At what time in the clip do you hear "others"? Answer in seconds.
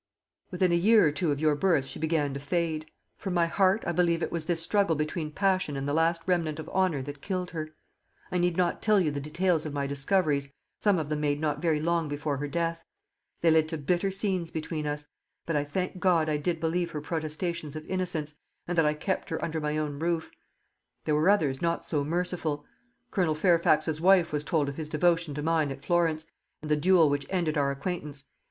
21.29-21.61